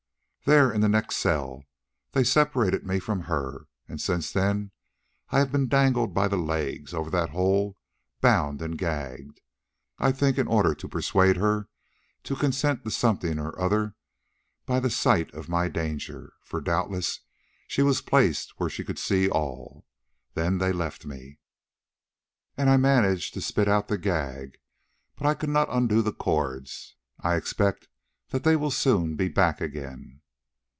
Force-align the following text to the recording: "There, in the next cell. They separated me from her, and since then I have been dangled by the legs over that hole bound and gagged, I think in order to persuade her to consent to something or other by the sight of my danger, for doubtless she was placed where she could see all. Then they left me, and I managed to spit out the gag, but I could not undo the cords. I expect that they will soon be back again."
"There, 0.45 0.71
in 0.73 0.81
the 0.81 0.89
next 0.89 1.15
cell. 1.17 1.63
They 2.13 2.23
separated 2.25 2.83
me 2.83 2.97
from 2.99 3.21
her, 3.21 3.67
and 3.87 4.01
since 4.01 4.31
then 4.33 4.71
I 5.29 5.37
have 5.39 5.51
been 5.51 5.67
dangled 5.69 6.13
by 6.15 6.27
the 6.27 6.35
legs 6.35 6.93
over 6.95 7.09
that 7.11 7.29
hole 7.29 7.77
bound 8.21 8.59
and 8.61 8.75
gagged, 8.77 9.39
I 9.99 10.11
think 10.11 10.37
in 10.39 10.47
order 10.47 10.73
to 10.75 10.89
persuade 10.89 11.37
her 11.37 11.69
to 12.23 12.35
consent 12.35 12.83
to 12.83 12.91
something 12.91 13.37
or 13.39 13.57
other 13.61 13.95
by 14.65 14.79
the 14.81 14.89
sight 14.89 15.31
of 15.33 15.47
my 15.47 15.69
danger, 15.69 16.33
for 16.43 16.59
doubtless 16.59 17.19
she 17.67 17.83
was 17.83 18.01
placed 18.01 18.59
where 18.59 18.67
she 18.69 18.83
could 18.83 18.97
see 18.99 19.29
all. 19.29 19.85
Then 20.33 20.57
they 20.57 20.71
left 20.73 21.05
me, 21.05 21.37
and 22.57 22.67
I 22.69 22.75
managed 22.77 23.35
to 23.35 23.41
spit 23.41 23.67
out 23.69 23.87
the 23.89 23.97
gag, 23.97 24.57
but 25.15 25.27
I 25.27 25.35
could 25.35 25.49
not 25.51 25.69
undo 25.71 26.01
the 26.01 26.11
cords. 26.11 26.95
I 27.21 27.35
expect 27.35 27.87
that 28.29 28.43
they 28.43 28.55
will 28.57 28.71
soon 28.71 29.15
be 29.15 29.29
back 29.29 29.61
again." 29.61 30.17